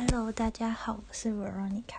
[0.00, 1.96] Hello，大家好，我是 Veronica。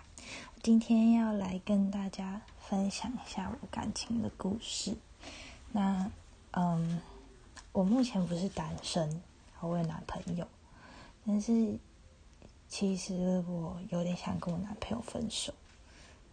[0.64, 4.96] 今天要来跟大家分享一下我感情的故事。
[5.74, 6.10] 那，
[6.52, 7.02] 嗯，
[7.74, 9.22] 我目前不是单身，
[9.60, 10.48] 我有男朋友，
[11.28, 11.78] 但是
[12.70, 15.54] 其实我有点想跟我男朋友分手。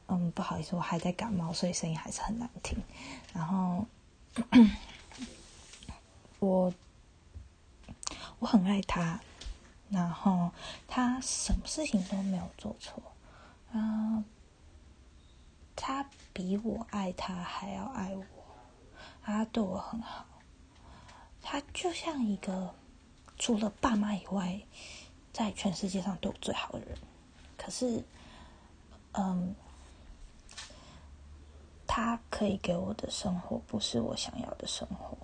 [0.06, 2.78] 嗯，不好意思，我还在感冒，所以声音还是很难听。
[3.34, 3.84] 然后，
[6.38, 6.72] 我
[8.38, 9.20] 我很爱他。
[9.88, 10.50] 然后
[10.88, 13.00] 他什么事情都没有做错，
[13.72, 14.24] 嗯，
[15.76, 18.24] 他比我爱他还要爱我，
[19.22, 20.26] 他对我很好，
[21.40, 22.74] 他就像一个
[23.38, 24.60] 除了爸妈以外，
[25.32, 26.98] 在全世界上对我最好的人。
[27.56, 28.04] 可是，
[29.12, 29.54] 嗯，
[31.86, 35.16] 他可以给我的生活不是我想要的生活。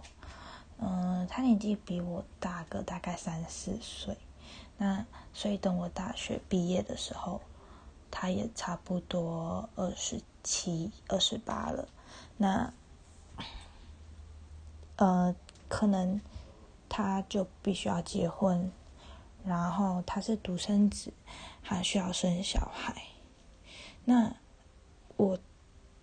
[0.79, 4.16] 嗯，他年纪比我大个大概三四岁。
[4.79, 7.41] 那所以等我大学毕业的时候，
[8.10, 11.88] 他也差不多二十七、二十八了。
[12.37, 12.73] 那
[14.96, 15.35] 呃，
[15.68, 16.21] 可能
[16.88, 18.71] 他就必须要结婚，
[19.45, 21.12] 然后他是独生子，
[21.62, 23.02] 还需要生小孩。
[24.05, 24.34] 那
[25.16, 25.38] 我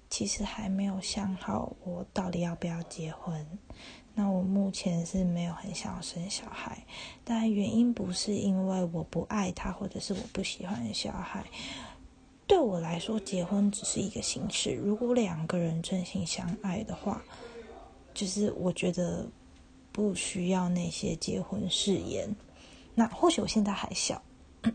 [0.10, 3.46] 其实还没有想好，我到底要不要结婚。
[4.20, 6.86] 那我目前是没有很想要生小孩，
[7.24, 11.42] 但原因不是因为我不爱他，或者是我不喜欢小孩。
[12.46, 14.74] 对我来说，结婚只是一个形式。
[14.74, 17.24] 如果两个人真心相爱的话，
[18.14, 19.26] 就是我觉得
[19.94, 22.36] 不需要那些结婚誓言。
[22.94, 24.22] 那或许我现在还小，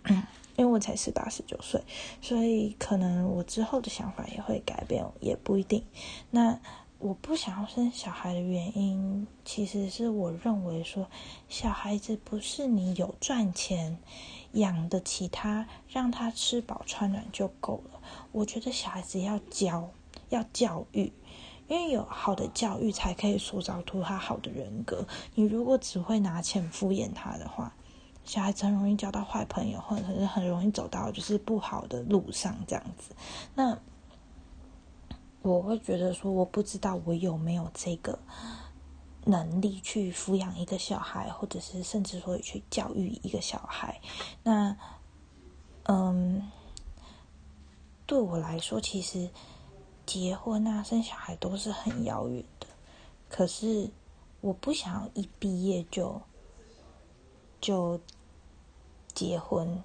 [0.57, 1.79] 因为我才十八十九岁，
[2.23, 5.85] 所以可能我之后的想法也会改变，也不一定。
[6.31, 6.59] 那。
[7.05, 11.07] 我不想要生小孩的原因，其实是我认为说，
[11.51, 13.99] 小孩子不是你有赚钱
[14.53, 18.01] 养得起他，让他吃饱穿暖就够了。
[18.33, 19.91] 我觉得小孩子要教，
[20.31, 21.13] 要教育，
[21.69, 25.07] 因为有好的教育才可以塑造出他好的人格。
[25.35, 27.75] 你如果只会拿钱敷衍他的话，
[28.25, 33.15] 小孩子很容易交到坏朋友，或者是很容易走到就是不好的路上这样子。
[33.55, 33.79] 那。
[35.45, 38.19] 我会觉得说，我不知道我有没有这个
[39.27, 44.01] 能力去抚养一个小孩，或者是甚至说去教育一个小孩。
[44.43, 44.75] 那，
[45.83, 46.51] 嗯，
[48.07, 49.29] 对我来说，其实
[50.07, 52.67] 结婚啊、生小孩都是很遥远的。
[53.29, 53.91] 可是，
[54.41, 56.23] 我不想要一毕业就
[57.61, 58.01] 就
[59.13, 59.85] 结婚。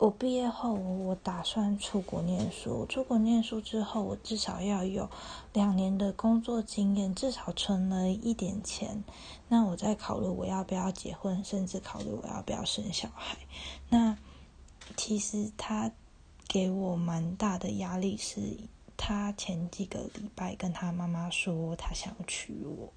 [0.00, 2.86] 我毕业后，我打算出国念书。
[2.86, 5.10] 出国念书之后，我至少要有
[5.52, 9.04] 两年的工作经验，至少存了一点钱。
[9.48, 13.36] 那我再考虑我要不要结婚，甚至考虑我要不要生小孩。
[13.90, 14.16] 那
[14.96, 15.92] 其实他
[16.48, 18.40] 给我蛮大的压力，是
[18.96, 22.90] 他前几个礼拜跟他妈妈说他想娶我，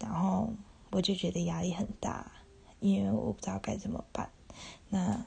[0.00, 0.50] 然后
[0.90, 2.32] 我就觉得压力很大，
[2.80, 4.28] 因为我不知道该怎么办。
[4.88, 5.24] 那，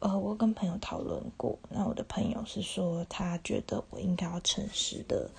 [0.00, 5.30] 呃，我跟朋友讨论过，那我的朋友是说，他觉得我应该要诚实的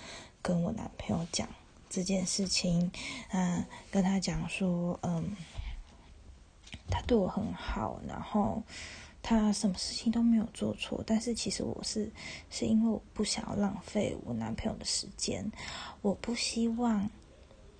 [0.41, 1.47] 跟我男朋友讲
[1.89, 2.91] 这件事情，
[3.31, 5.35] 嗯，跟他讲说，嗯，
[6.89, 8.61] 他对我很好，然后
[9.21, 12.11] 他什么事情都没有做错，但是其实我是
[12.49, 15.51] 是因为我不想要浪费我男朋友的时间，
[16.01, 17.09] 我不希望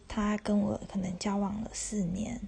[0.09, 2.42] 他跟我可能交往了四年。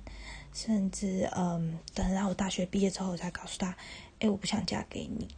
[0.53, 3.77] 甚至，嗯，等到我大学毕业之后，我才告诉他，
[4.19, 5.29] 哎，我不想嫁给你。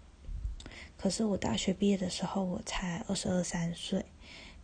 [0.98, 4.04] 可是我大学毕业的时候，我才二十二三岁，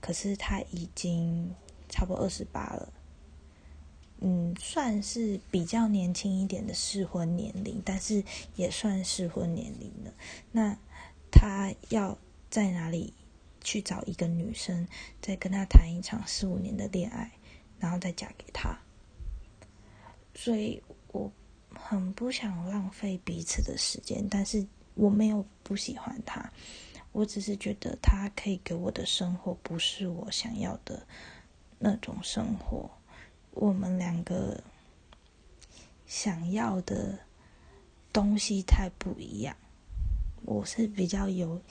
[0.01, 1.53] 可是他已经
[1.87, 2.91] 差不多二十八了，
[4.21, 8.23] 嗯，算是比较年轻一点的适婚年龄，但是
[8.55, 10.11] 也算适婚年龄了。
[10.51, 10.75] 那
[11.29, 12.17] 他要
[12.49, 13.13] 在哪里
[13.63, 14.87] 去找一个女生，
[15.21, 17.33] 再跟他谈一场四五年的恋爱，
[17.79, 18.77] 然后再嫁给他？
[20.35, 20.81] 所以
[21.11, 21.31] 我
[21.73, 24.65] 很不想浪费彼此的时间，但是
[24.95, 26.51] 我没有不喜欢他，
[27.11, 31.05] 我只是觉得他可以给我的生活不是我想要的
[31.77, 32.89] 那种生活。
[33.51, 34.63] 我们两个
[36.05, 37.19] 想要的
[38.13, 39.55] 东西太不一样。
[40.43, 41.61] 我是比较有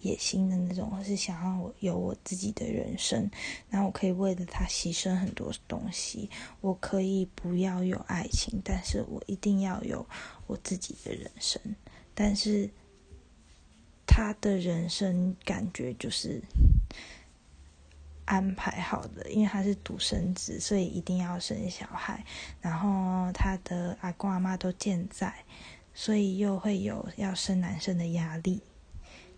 [0.00, 3.30] 野心的那种，我是想要有我自己的人生，
[3.68, 6.30] 然后我可以为了他牺牲很多东西。
[6.60, 10.06] 我可以不要有爱情，但是我一定要有
[10.46, 11.60] 我自己的人生。
[12.14, 12.70] 但是
[14.06, 16.42] 他的人生感觉就是
[18.24, 22.24] 安排好的，因为他是独生子，所以一定要生小孩。
[22.60, 25.32] 然后他的阿公阿妈都健在，
[26.00, 28.60] 所以又会有要生男生的压力。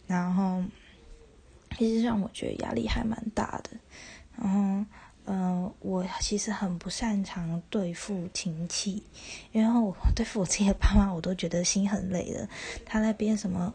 [0.06, 0.62] 然后，
[1.78, 3.70] 其实让我觉得压力还蛮大的。
[4.36, 4.84] 然后，
[5.24, 9.02] 嗯，我其实很不擅长对付亲戚，
[9.52, 12.46] 因为我对付我自己的爸妈，我都觉得心很累的。
[12.84, 13.72] 他那边什么？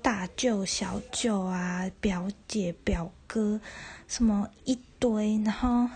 [0.00, 3.60] 大舅、小舅啊，表姐、表哥，
[4.08, 5.86] 什么一堆，然后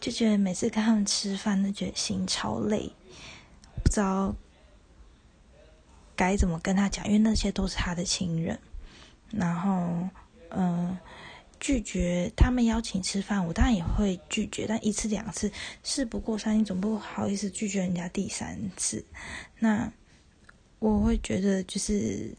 [0.00, 2.90] 就觉得每次跟他们吃饭都觉得心超累，
[3.82, 4.34] 不知道
[6.16, 8.58] 该怎么跟他讲，因为那些都是他的亲人。
[9.30, 10.08] 然后，
[10.50, 10.96] 嗯，
[11.58, 15.50] 拒绝他们邀请吃饭，我当然也会拒绝，但一次两次
[15.82, 19.04] 事不过三，你总不好意思拒绝人家第三次。
[19.58, 19.92] 那
[20.78, 22.34] 我会觉得就是。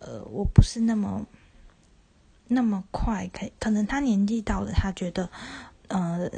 [0.00, 1.26] 呃，我不是那么
[2.46, 5.30] 那么快，可可能他年纪到了，他觉得，
[5.88, 6.28] 呃，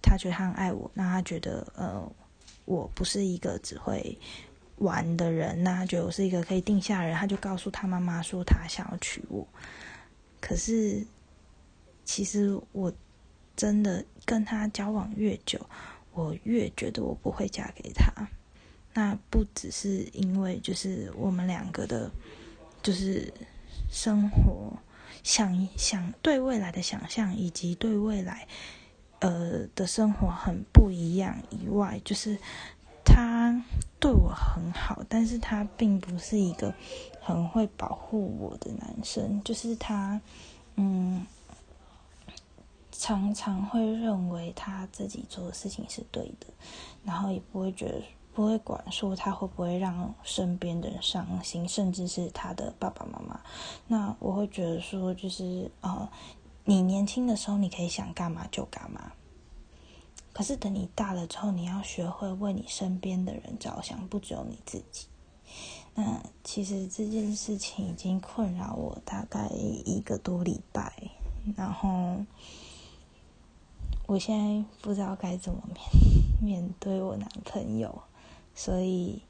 [0.00, 2.10] 他觉得他很爱我，那他觉得，呃，
[2.64, 4.18] 我不是一个只会
[4.80, 9.46] 玩的人，那他觉得我是一个可以定下人，他就告诉他妈妈说他想要娶我。
[10.40, 11.06] 可是，
[12.04, 12.92] 其实我
[13.56, 15.64] 真的跟他交往越久，
[16.12, 18.12] 我越觉得我不会嫁给他。
[18.92, 22.10] 那不只是因为就是我们两个的。
[22.82, 23.30] 就是
[23.90, 24.72] 生活
[25.22, 28.48] 想想对未来的想象，以及对未来
[29.18, 32.38] 呃的生活很不一样以外，就是
[34.00, 36.74] 对我很好，但是他并不是一个
[37.20, 39.40] 很会保护我的男生。
[39.44, 40.20] 就是他
[40.74, 41.26] 嗯，
[42.90, 46.46] 常常会认为他自己做的事情是对的，
[47.04, 48.02] 然后也不会觉得。
[48.32, 53.38] 不会管说他会不会让身边的人伤心，甚至是他的爸爸妈妈。
[53.88, 56.08] 那我会觉得说，就是呃，
[56.64, 59.12] 你年轻的时候你可以想干嘛就干嘛，
[60.32, 65.06] 可是等你大了之后，你要学会为你身边的人着想，不只有你自己。
[65.94, 70.92] 那其实这件事情已经困扰我大概一个多礼拜，
[71.56, 72.24] 然后
[74.06, 75.80] 我现在不知道该怎么面
[76.40, 78.02] 面对我男朋友。
[78.54, 79.22] 所以，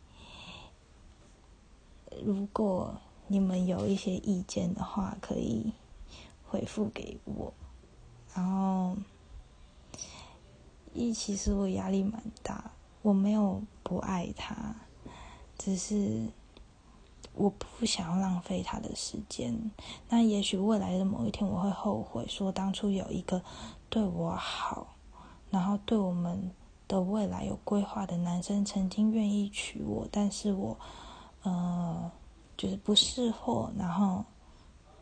[2.24, 2.94] 如果
[3.26, 5.72] 你们有一些意见的话，可以
[6.46, 7.52] 回复给我。
[8.34, 8.96] 然后，
[10.92, 12.70] 一其实我压力蛮大，
[13.02, 14.74] 我没有不爱他，
[15.58, 16.26] 只是
[17.34, 19.70] 我不想要浪费他的时间。
[20.08, 23.42] 那也许未来的某一天，我会后悔说当初有一个
[23.88, 24.96] 对我好，
[25.50, 26.50] 然后对我们。
[26.90, 30.76] 的未来有规划的男生曾经愿意娶我，但是我，
[31.44, 32.10] 呃，
[32.56, 34.24] 就是不识货，然后，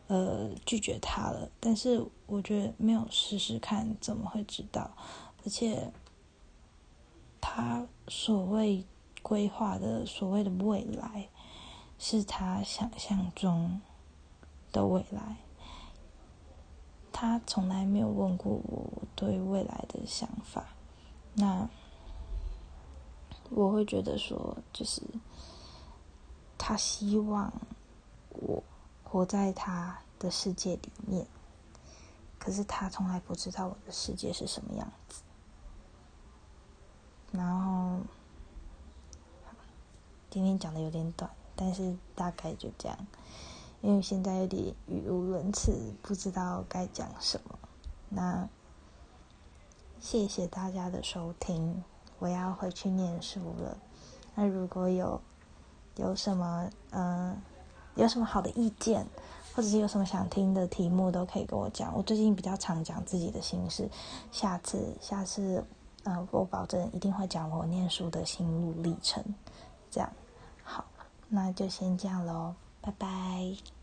[0.05, 1.49] 呃，拒绝他了。
[1.59, 4.87] 但是我觉得没有试试看，怎么会知道？
[5.43, 5.91] 而且，
[7.39, 8.85] 他所谓
[9.21, 11.29] 规划的所谓的未来，
[11.97, 13.81] 是他想象中
[14.71, 15.37] 的未来。
[17.11, 20.67] 他从来没有问过我对未来的想法。
[21.33, 21.69] 那。
[23.51, 25.01] 我会觉得说，就是
[26.55, 27.51] 他希望
[28.29, 28.61] 我
[29.03, 31.25] 活在他的世界里面，
[32.37, 35.23] 可是他从来不知道我的世界是什么样子。
[37.31, 37.99] 然后
[40.29, 42.97] 今天讲的有点短，但是大概就这样，
[43.81, 47.59] 因为现在有点语无伦次，不知道该讲什么。
[48.09, 48.49] 那
[49.99, 51.83] 谢谢大家的收听。
[52.19, 53.77] 我要回去念书了。
[54.35, 55.21] 那如果有
[55.95, 57.41] 有什么嗯，
[57.95, 59.07] 有什么好的意见，
[59.55, 61.95] 或者是有什么想听的题目，都可以跟我讲。
[61.95, 63.89] 我最近比较常讲自己的心事，
[64.31, 65.63] 下次下次
[66.05, 69.23] 嗯，我保证一定会讲我念书的心路历程。
[69.91, 70.09] 这样
[70.63, 70.85] 好，
[71.27, 73.78] 那就先这样喽，拜拜。